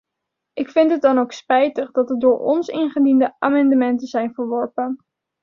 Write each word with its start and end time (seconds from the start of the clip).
Ik 0.53 0.69
vind 0.69 0.91
het 0.91 1.01
dan 1.01 1.17
ook 1.17 1.31
spijtig 1.31 1.91
dat 1.91 2.07
de 2.07 2.17
door 2.17 2.39
ons 2.39 2.67
ingediende 2.67 3.35
amendementen 3.39 4.07
zijn 4.07 4.33
verworpen. 4.33 5.05